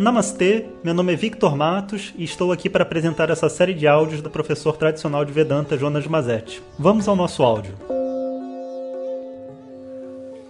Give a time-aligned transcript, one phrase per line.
[0.00, 4.22] Namastê, meu nome é Victor Matos e estou aqui para apresentar essa série de áudios
[4.22, 6.62] do professor tradicional de Vedanta Jonas Mazetti.
[6.78, 7.74] Vamos ao nosso áudio.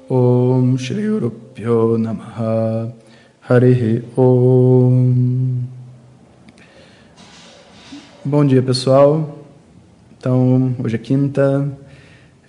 [0.08, 2.92] Om Shri Urupyo Namaha.
[3.48, 5.64] Harihi Om.
[8.24, 9.36] Bom dia pessoal,
[10.16, 11.68] então hoje é quinta,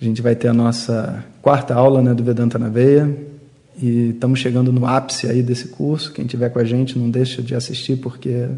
[0.00, 3.32] a gente vai ter a nossa quarta aula né, do Vedanta na Veia
[3.80, 6.12] e estamos chegando no ápice aí desse curso.
[6.12, 8.48] Quem tiver com a gente não deixa de assistir porque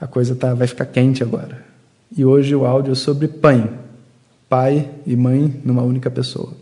[0.00, 1.64] a coisa tá, vai ficar quente agora.
[2.16, 3.68] E hoje o áudio é sobre pai,
[4.48, 6.52] pai e mãe numa única pessoa.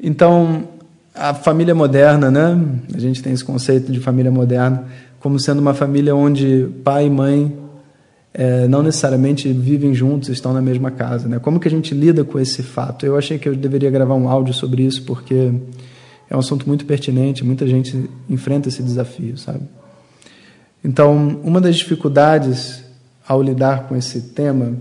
[0.00, 0.68] Então,
[1.14, 2.56] a família moderna, né?
[2.94, 4.86] A gente tem esse conceito de família moderna
[5.20, 7.56] como sendo uma família onde pai e mãe
[8.38, 11.26] é, não necessariamente vivem juntos, estão na mesma casa.
[11.26, 11.40] Né?
[11.40, 13.04] Como que a gente lida com esse fato?
[13.04, 15.52] Eu achei que eu deveria gravar um áudio sobre isso, porque
[16.30, 19.62] é um assunto muito pertinente, muita gente enfrenta esse desafio, sabe?
[20.84, 22.84] Então, uma das dificuldades
[23.26, 24.76] ao lidar com esse tema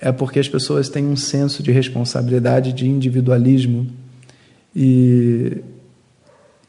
[0.00, 3.86] é porque as pessoas têm um senso de responsabilidade, de individualismo,
[4.74, 5.58] e,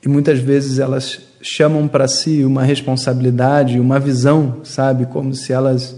[0.08, 5.98] e muitas vezes elas chamam para si uma responsabilidade, uma visão, sabe, como se elas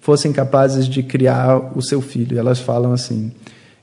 [0.00, 2.38] fossem capazes de criar o seu filho.
[2.38, 3.32] Elas falam assim: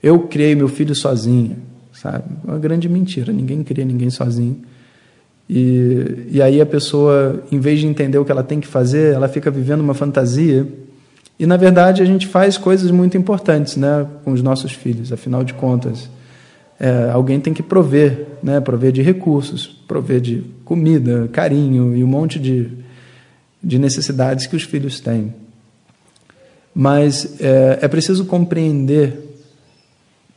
[0.03, 1.57] "Eu criei meu filho sozinha",
[1.91, 2.25] sabe?
[2.43, 3.33] Uma grande mentira.
[3.33, 4.57] Ninguém cria ninguém sozinho.
[5.49, 9.15] E, e aí a pessoa, em vez de entender o que ela tem que fazer,
[9.15, 10.67] ela fica vivendo uma fantasia.
[11.39, 15.11] E na verdade a gente faz coisas muito importantes, né, com os nossos filhos.
[15.11, 16.07] Afinal de contas,
[16.79, 18.59] é, alguém tem que prover, né?
[18.59, 22.69] prover de recursos, prover de comida, carinho e um monte de,
[23.63, 25.33] de necessidades que os filhos têm.
[26.73, 29.25] Mas é, é preciso compreender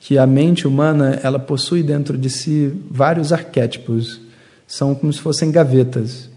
[0.01, 4.21] que a mente humana ela possui dentro de si vários arquétipos,
[4.67, 6.31] são como se fossem gavetas,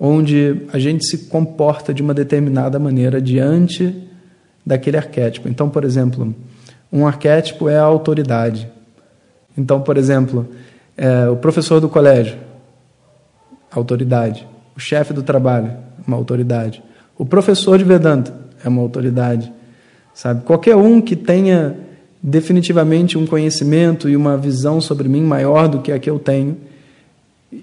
[0.00, 3.94] onde a gente se comporta de uma determinada maneira diante
[4.66, 5.48] daquele arquétipo.
[5.48, 6.34] Então, por exemplo,
[6.92, 8.68] um arquétipo é a autoridade.
[9.58, 10.46] Então, por exemplo,
[10.96, 12.38] é, o professor do colégio,
[13.72, 14.46] autoridade.
[14.76, 15.72] O chefe do trabalho,
[16.06, 16.80] uma autoridade.
[17.18, 18.32] O professor de Vedanta
[18.64, 19.52] é uma autoridade.
[20.14, 20.44] Sabe?
[20.44, 21.76] Qualquer um que tenha
[22.22, 26.56] definitivamente um conhecimento e uma visão sobre mim maior do que a que eu tenho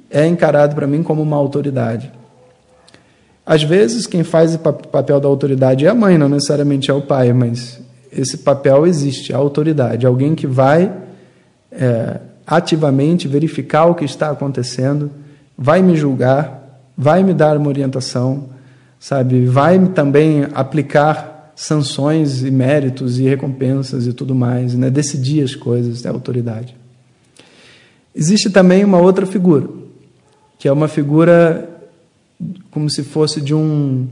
[0.09, 2.11] é encarado para mim como uma autoridade.
[3.45, 7.01] Às vezes, quem faz o papel da autoridade é a mãe, não necessariamente é o
[7.01, 7.79] pai, mas
[8.11, 11.04] esse papel existe, a autoridade, alguém que vai
[11.79, 15.11] é, ativamente verificar o que está acontecendo,
[15.57, 18.49] vai me julgar, vai me dar uma orientação,
[18.99, 19.45] sabe?
[19.45, 24.89] Vai também aplicar sanções e méritos e recompensas e tudo mais, né?
[24.89, 26.75] Decidir as coisas, é autoridade.
[28.13, 29.67] Existe também uma outra figura,
[30.59, 31.69] que é uma figura
[32.69, 34.07] como se fosse de um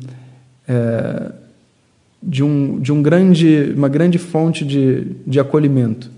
[0.67, 1.31] é,
[2.21, 6.09] de um de um grande uma grande fonte de, de acolhimento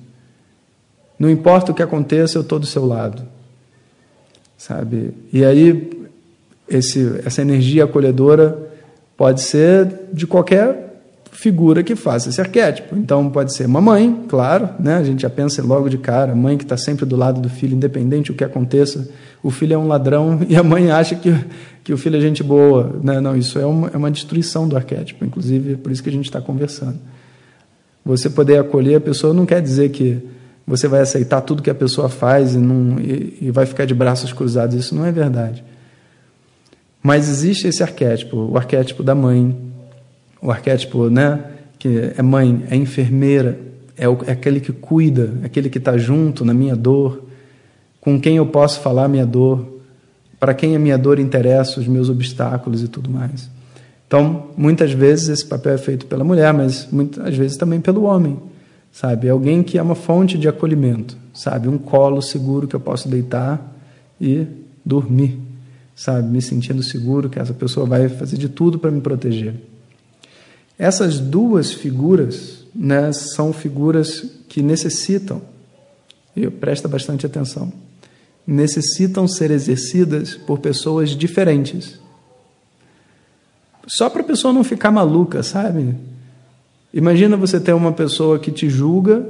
[1.17, 3.23] não importa o que aconteça, eu estou do seu lado.
[4.57, 5.13] Sabe?
[5.31, 6.07] E aí,
[6.67, 8.57] esse, essa energia acolhedora
[9.15, 10.85] pode ser de qualquer
[11.31, 12.95] figura que faça esse arquétipo.
[12.95, 14.95] Então, pode ser uma mãe, claro, né?
[14.95, 17.75] a gente já pensa logo de cara, mãe que está sempre do lado do filho,
[17.75, 19.09] independente do que aconteça.
[19.43, 21.33] O filho é um ladrão e a mãe acha que,
[21.83, 22.99] que o filho é gente boa.
[23.03, 23.19] Né?
[23.19, 26.13] Não, isso é uma, é uma destruição do arquétipo, inclusive, é por isso que a
[26.13, 26.97] gente está conversando.
[28.05, 30.21] Você poder acolher a pessoa não quer dizer que
[30.67, 33.93] você vai aceitar tudo que a pessoa faz e, não, e, e vai ficar de
[33.93, 34.75] braços cruzados.
[34.75, 35.63] Isso não é verdade.
[37.03, 39.55] Mas existe esse arquétipo, o arquétipo da mãe,
[40.41, 41.39] o arquétipo, né,
[41.77, 43.59] que é mãe, é enfermeira,
[43.95, 47.23] é, o, é aquele que cuida, aquele que está junto na minha dor,
[48.01, 49.65] com quem eu posso falar minha dor,
[50.39, 53.49] para quem a minha dor interessa, os meus obstáculos e tudo mais.
[54.07, 58.39] Então, muitas vezes esse papel é feito pela mulher, mas muitas vezes também pelo homem
[58.95, 59.27] sabe?
[59.27, 61.67] Alguém que é uma fonte de acolhimento, sabe?
[61.67, 63.75] Um colo seguro que eu posso deitar
[64.21, 64.47] e
[64.85, 65.37] dormir,
[65.93, 66.29] sabe?
[66.29, 69.53] Me sentindo seguro que essa pessoa vai fazer de tudo para me proteger.
[70.79, 75.41] Essas duas figuras, né, são figuras que necessitam,
[76.33, 77.73] e presta bastante atenção,
[78.47, 81.99] necessitam ser exercidas por pessoas diferentes.
[83.87, 85.95] Só para a pessoa não ficar maluca, sabe?
[86.95, 89.23] Imagina você ter uma pessoa que te julga,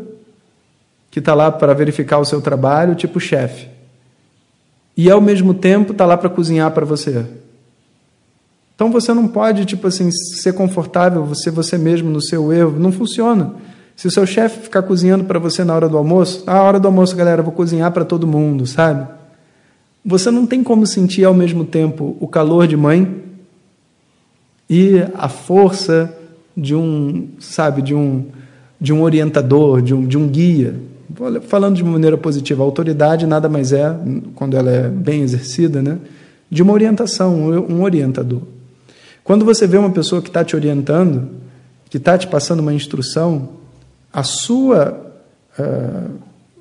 [1.12, 3.68] que está lá para verificar o seu trabalho, tipo chefe,
[4.96, 7.26] e ao mesmo tempo está lá para cozinhar para você.
[8.76, 12.92] Então você não pode, tipo assim, ser confortável, você você mesmo no seu erro, não
[12.92, 13.56] funciona.
[13.96, 16.88] Se o seu chefe ficar cozinhando para você na hora do almoço, ah, hora do
[16.88, 19.08] almoço, galera, vou cozinhar para todo mundo, sabe?
[20.06, 23.24] você não tem como sentir ao mesmo tempo o calor de mãe
[24.70, 26.16] e a força
[26.56, 28.26] de um, sabe, de um,
[28.80, 30.76] de um orientador, de um, de um guia.
[31.48, 33.96] Falando de maneira positiva, a autoridade nada mais é,
[34.36, 35.98] quando ela é bem exercida, né,
[36.50, 37.36] de uma orientação,
[37.70, 38.42] um orientador.
[39.24, 41.30] Quando você vê uma pessoa que está te orientando,
[41.90, 43.50] que está te passando uma instrução,
[44.14, 45.14] a sua,
[45.60, 46.12] uh,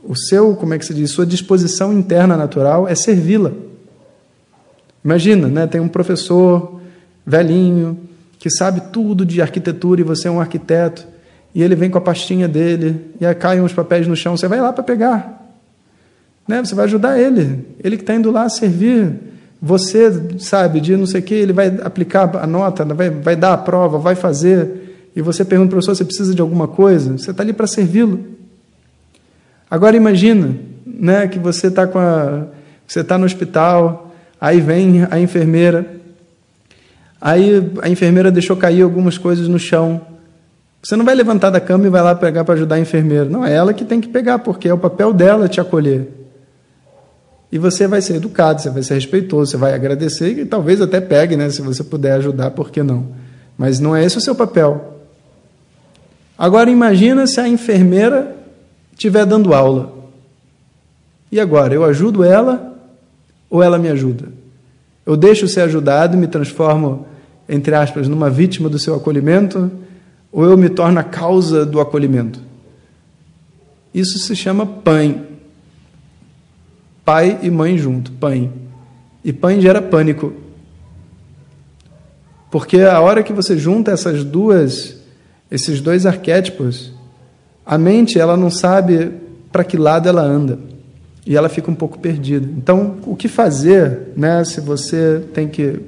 [0.03, 3.53] o seu, como é que se diz, sua disposição interna natural é servi-la.
[5.05, 5.67] Imagina, né?
[5.67, 6.81] Tem um professor
[7.27, 7.99] velhinho
[8.45, 11.07] que sabe tudo de arquitetura e você é um arquiteto
[11.55, 14.47] e ele vem com a pastinha dele e aí caem uns papéis no chão, você
[14.47, 15.51] vai lá para pegar,
[16.47, 16.63] né?
[16.63, 19.19] Você vai ajudar ele, ele que está indo lá servir
[19.63, 23.55] você, sabe, de não sei o que, ele vai aplicar a nota, vai, vai dar
[23.55, 27.17] a prova, vai fazer, e você pergunta para o professor, você precisa de alguma coisa?
[27.17, 28.27] Você está ali para servi-lo.
[29.71, 30.55] Agora imagina,
[30.85, 32.45] né, que você está com a,
[32.87, 36.04] você está no hospital, aí vem a enfermeira,
[37.25, 40.03] aí a enfermeira deixou cair algumas coisas no chão.
[40.83, 43.25] Você não vai levantar da cama e vai lá pegar para ajudar a enfermeira.
[43.25, 46.07] Não, é ela que tem que pegar, porque é o papel dela te acolher.
[47.51, 51.01] E você vai ser educado, você vai ser respeitoso, você vai agradecer e talvez até
[51.01, 53.07] pegue, né, se você puder ajudar, por que não?
[53.57, 54.99] Mas não é esse o seu papel.
[56.37, 58.37] Agora imagina se a enfermeira
[58.93, 59.95] estiver dando aula.
[61.33, 62.77] E agora, eu ajudo ela
[63.49, 64.29] ou ela me ajuda?
[65.07, 67.07] Eu deixo ser ajudado e me transformo,
[67.49, 69.71] entre aspas, numa vítima do seu acolhimento,
[70.33, 72.41] ou eu me torno a causa do acolhimento?
[73.93, 75.23] Isso se chama PAN.
[77.05, 78.49] Pai e mãe junto, PAN.
[79.23, 80.33] E PAN gera pânico.
[82.51, 84.97] Porque a hora que você junta essas duas,
[85.51, 86.93] esses dois arquétipos,
[87.65, 89.13] a mente ela não sabe
[89.51, 90.59] para que lado ela anda
[91.27, 92.49] e ela fica um pouco perdida.
[92.57, 95.81] Então, o que fazer, né, se você tem que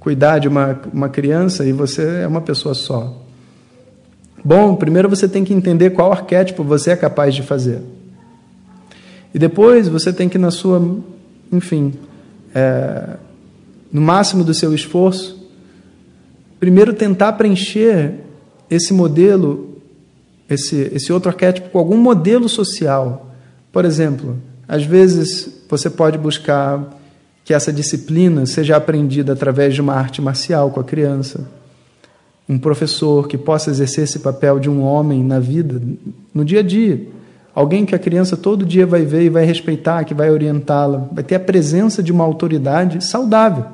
[0.00, 3.16] cuidar de uma, uma criança e você é uma pessoa só?
[4.44, 7.80] Bom, primeiro você tem que entender qual arquétipo você é capaz de fazer.
[9.34, 10.80] E depois você tem que, na sua,
[11.52, 11.94] enfim,
[12.54, 13.16] é,
[13.92, 15.48] no máximo do seu esforço,
[16.58, 18.14] primeiro tentar preencher
[18.70, 19.68] esse modelo
[20.48, 23.30] esse, esse outro arquétipo com algum modelo social.
[23.70, 26.97] Por exemplo, às vezes você pode buscar
[27.48, 31.48] que essa disciplina seja aprendida através de uma arte marcial com a criança.
[32.46, 35.80] Um professor que possa exercer esse papel de um homem na vida,
[36.34, 37.08] no dia a dia.
[37.54, 41.08] Alguém que a criança todo dia vai ver e vai respeitar, que vai orientá-la.
[41.10, 43.64] Vai ter a presença de uma autoridade saudável.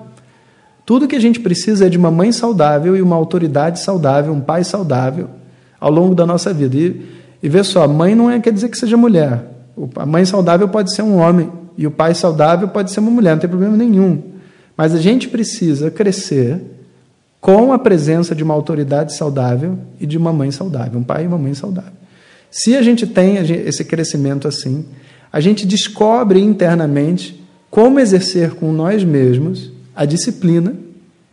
[0.87, 4.41] Tudo que a gente precisa é de uma mãe saudável e uma autoridade saudável, um
[4.41, 5.31] pai saudável
[5.81, 6.77] ao longo da nossa vida.
[6.77, 7.05] E,
[7.43, 9.43] e vê só, mãe não é, quer dizer que seja mulher.
[9.97, 13.33] A mãe saudável pode ser um homem e o pai saudável pode ser uma mulher,
[13.33, 14.23] não tem problema nenhum.
[14.77, 16.61] Mas a gente precisa crescer
[17.41, 21.27] com a presença de uma autoridade saudável e de uma mãe saudável, um pai e
[21.27, 21.93] uma mãe saudável.
[22.51, 24.87] Se a gente tem esse crescimento assim,
[25.33, 30.75] a gente descobre internamente como exercer com nós mesmos a disciplina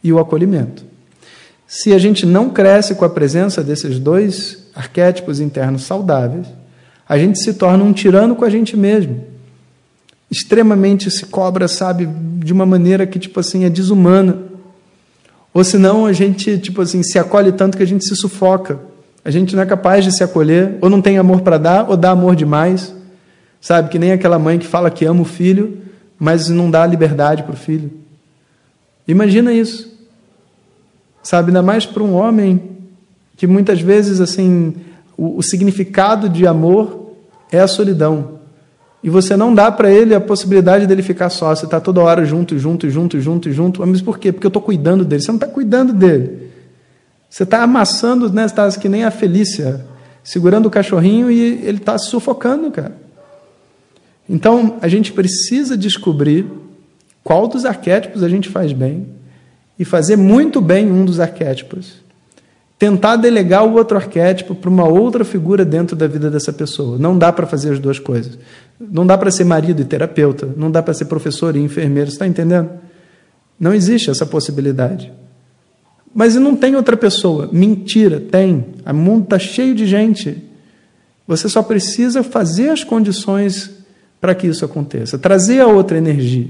[0.03, 0.83] e o acolhimento.
[1.67, 6.47] Se a gente não cresce com a presença desses dois arquétipos internos saudáveis,
[7.07, 9.23] a gente se torna um tirano com a gente mesmo.
[10.31, 12.07] Extremamente se cobra, sabe,
[12.39, 14.37] de uma maneira que, tipo assim, é desumana.
[15.53, 18.79] Ou senão a gente, tipo assim, se acolhe tanto que a gente se sufoca.
[19.25, 21.97] A gente não é capaz de se acolher, ou não tem amor para dar, ou
[21.97, 22.95] dá amor demais.
[23.59, 25.77] Sabe, que nem aquela mãe que fala que ama o filho,
[26.17, 27.91] mas não dá liberdade para o filho.
[29.07, 29.91] Imagina isso.
[31.21, 32.71] Sabe, ainda mais para um homem
[33.35, 34.73] que muitas vezes assim
[35.17, 37.13] o, o significado de amor
[37.51, 38.40] é a solidão.
[39.03, 41.55] E você não dá para ele a possibilidade dele ficar só.
[41.55, 43.87] Você está toda hora junto, junto, junto, junto, junto.
[43.87, 44.31] Mas por quê?
[44.31, 45.21] Porque eu estou cuidando dele.
[45.21, 46.51] Você não está cuidando dele.
[47.27, 48.45] Você está amassando, né?
[48.45, 49.85] Está que nem a Felícia,
[50.23, 52.95] segurando o cachorrinho e ele está sufocando, cara.
[54.29, 56.45] Então, a gente precisa descobrir
[57.23, 59.07] qual dos arquétipos a gente faz bem
[59.79, 62.01] e fazer muito bem um dos arquétipos.
[62.81, 66.97] Tentar delegar o outro arquétipo para uma outra figura dentro da vida dessa pessoa.
[66.97, 68.39] Não dá para fazer as duas coisas.
[68.79, 70.49] Não dá para ser marido e terapeuta.
[70.57, 72.09] Não dá para ser professor e enfermeiro.
[72.09, 72.71] Está entendendo?
[73.59, 75.13] Não existe essa possibilidade.
[76.11, 77.47] Mas e não tem outra pessoa?
[77.51, 78.65] Mentira, tem.
[78.83, 80.43] O mundo está cheio de gente.
[81.27, 83.69] Você só precisa fazer as condições
[84.19, 85.19] para que isso aconteça.
[85.19, 86.49] Trazer a outra energia.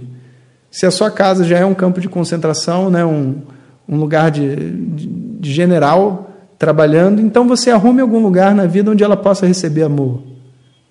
[0.71, 3.41] Se a sua casa já é um campo de concentração, né, um,
[3.85, 6.29] um lugar de, de, de general
[6.59, 10.21] trabalhando, então você arrume algum lugar na vida onde ela possa receber amor,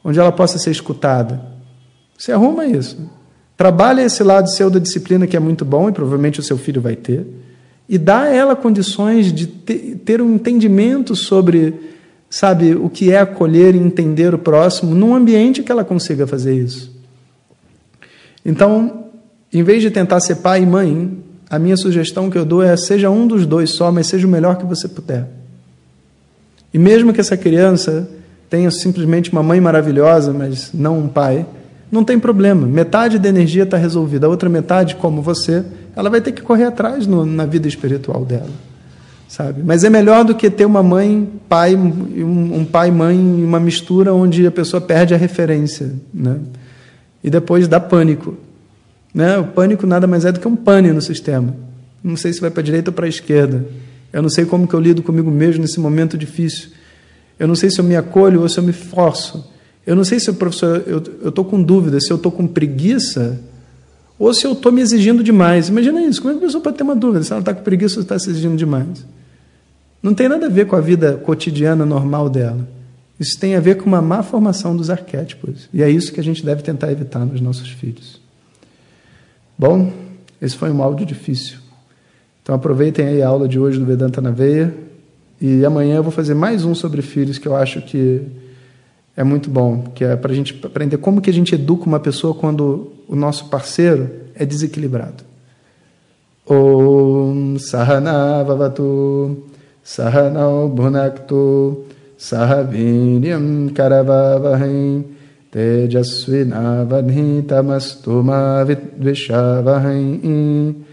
[0.03, 1.41] onde ela possa ser escutada.
[2.19, 2.99] Você arruma isso.
[3.57, 6.81] Trabalha esse lado seu da disciplina que é muito bom e provavelmente o seu filho
[6.81, 7.25] vai ter.
[7.89, 11.75] E dá a ela condições de ter um entendimento sobre,
[12.29, 16.55] sabe, o que é acolher e entender o próximo num ambiente que ela consiga fazer
[16.57, 16.93] isso.
[18.45, 19.05] Então,
[19.53, 22.77] em vez de tentar ser pai e mãe, a minha sugestão que eu dou é
[22.77, 25.29] seja um dos dois só, mas seja o melhor que você puder.
[26.73, 28.09] E mesmo que essa criança
[28.49, 31.45] tenha simplesmente uma mãe maravilhosa, mas não um pai,
[31.91, 32.69] não tem problema.
[32.69, 34.29] Metade da energia está resolvida.
[34.29, 35.65] A outra metade, como você,
[35.97, 38.51] ela vai ter que correr atrás no, na vida espiritual dela.
[39.29, 39.63] Sabe?
[39.65, 44.15] Mas é melhor do que ter uma mãe, pai, um, um pai, mãe, uma mistura
[44.15, 45.93] onde a pessoa perde a referência.
[46.15, 46.37] Né?
[47.23, 48.37] E depois dá pânico.
[49.15, 49.39] Né?
[49.39, 51.55] O pânico nada mais é do que um pane no sistema.
[52.03, 53.67] Não sei se vai para a direita ou para a esquerda.
[54.13, 56.71] Eu não sei como que eu lido comigo mesmo nesse momento difícil.
[57.39, 59.49] Eu não sei se eu me acolho ou se eu me forço.
[59.87, 63.41] Eu não sei se o professor, eu estou com dúvida se eu estou com preguiça
[64.19, 65.69] ou se eu estou me exigindo demais.
[65.69, 67.63] Imagina isso, como é que a pessoa pode ter uma dúvida se ela está com
[67.63, 69.05] preguiça ou está se exigindo demais?
[70.03, 72.69] Não tem nada a ver com a vida cotidiana normal dela.
[73.19, 75.69] Isso tem a ver com uma má formação dos arquétipos.
[75.73, 78.21] E é isso que a gente deve tentar evitar nos nossos filhos.
[79.61, 79.93] Bom,
[80.41, 81.59] esse foi um áudio difícil.
[82.43, 84.75] Então aproveitem aí a aula de hoje do Vedanta na Veia.
[85.39, 88.23] E amanhã eu vou fazer mais um sobre filhos que eu acho que
[89.15, 92.01] é muito bom, que é para a gente aprender como que a gente educa uma
[92.01, 95.25] pessoa quando o nosso parceiro é desequilibrado.
[96.49, 99.45] Om Sahana Vavatu
[99.85, 101.85] Sahanau Bhunaktu
[102.17, 103.69] Sahavinyam
[108.25, 110.85] Mavidvishavahim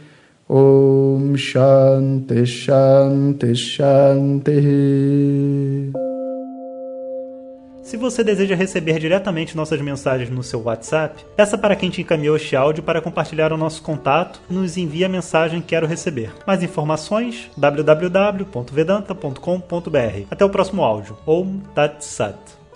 [0.49, 5.91] Om Shanti Shanti Shanti.
[7.83, 12.35] Se você deseja receber diretamente nossas mensagens no seu WhatsApp, peça para quem te encaminhou
[12.35, 16.31] este áudio para compartilhar o nosso contato e nos envie a mensagem Quero Receber.
[16.45, 20.25] Mais informações www.vedanta.com.br.
[20.29, 21.17] Até o próximo áudio.
[21.25, 22.66] Om Tat Sat.